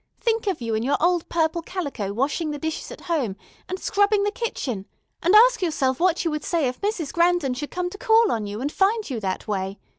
Think 0.19 0.47
of 0.47 0.61
you 0.61 0.73
in 0.73 0.81
your 0.81 0.97
old 0.99 1.29
purple 1.29 1.61
calico 1.61 2.11
washing 2.11 2.49
the 2.49 2.57
dishes 2.57 2.89
at 2.91 3.01
home, 3.01 3.35
and 3.69 3.77
scrubbing 3.79 4.23
the 4.23 4.31
kitchen, 4.31 4.87
and 5.21 5.35
ask 5.35 5.61
yourself 5.61 5.99
what 5.99 6.25
you 6.25 6.31
would 6.31 6.43
say 6.43 6.67
if 6.67 6.81
Mrs. 6.81 7.13
Grandon 7.13 7.53
should 7.53 7.69
come 7.69 7.91
to 7.91 7.99
call 7.99 8.31
on 8.31 8.47
you, 8.47 8.61
and 8.61 8.71
find 8.71 9.07
you 9.11 9.19
that 9.19 9.47
way. 9.47 9.77